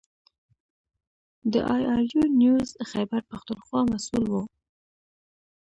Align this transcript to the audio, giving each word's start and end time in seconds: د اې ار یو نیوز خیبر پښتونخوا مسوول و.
د 1.51 1.53
اې 1.73 1.83
ار 1.95 2.03
یو 2.13 2.23
نیوز 2.41 2.69
خیبر 2.91 3.21
پښتونخوا 3.31 3.81
مسوول 3.91 4.25
و. 4.29 4.33